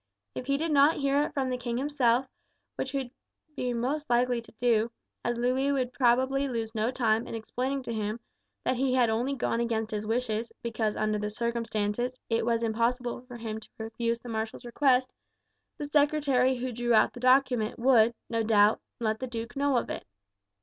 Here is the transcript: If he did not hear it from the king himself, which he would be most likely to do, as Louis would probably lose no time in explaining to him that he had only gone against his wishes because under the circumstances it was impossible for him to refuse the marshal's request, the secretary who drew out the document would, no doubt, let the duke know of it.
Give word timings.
If 0.33 0.47
he 0.47 0.57
did 0.57 0.71
not 0.71 0.95
hear 0.97 1.21
it 1.21 1.33
from 1.35 1.51
the 1.51 1.59
king 1.59 1.77
himself, 1.77 2.27
which 2.75 2.89
he 2.89 2.97
would 2.97 3.11
be 3.55 3.71
most 3.71 4.09
likely 4.09 4.41
to 4.41 4.51
do, 4.59 4.89
as 5.23 5.37
Louis 5.37 5.71
would 5.71 5.93
probably 5.93 6.47
lose 6.47 6.73
no 6.73 6.89
time 6.89 7.27
in 7.27 7.35
explaining 7.35 7.83
to 7.83 7.93
him 7.93 8.19
that 8.63 8.77
he 8.77 8.95
had 8.95 9.11
only 9.11 9.35
gone 9.35 9.59
against 9.59 9.91
his 9.91 10.07
wishes 10.07 10.51
because 10.63 10.95
under 10.95 11.19
the 11.19 11.29
circumstances 11.29 12.17
it 12.31 12.47
was 12.47 12.63
impossible 12.63 13.21
for 13.27 13.37
him 13.37 13.59
to 13.59 13.69
refuse 13.77 14.17
the 14.17 14.27
marshal's 14.27 14.65
request, 14.65 15.13
the 15.77 15.85
secretary 15.85 16.55
who 16.57 16.71
drew 16.71 16.95
out 16.95 17.13
the 17.13 17.19
document 17.19 17.77
would, 17.77 18.15
no 18.27 18.41
doubt, 18.41 18.81
let 18.99 19.19
the 19.19 19.27
duke 19.27 19.55
know 19.55 19.77
of 19.77 19.91
it. 19.91 20.07